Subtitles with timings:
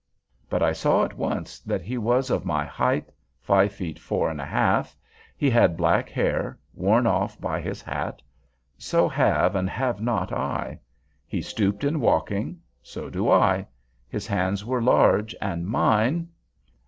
[0.49, 4.41] But I saw at once that he was of my height, five feet four and
[4.41, 4.95] a half.
[5.37, 8.23] He had black hair, worn off by his hat.
[8.79, 10.79] So have and have not I.
[11.27, 12.59] He stooped in walking.
[12.81, 13.67] So do I.
[14.09, 16.29] His hands were large, and mine.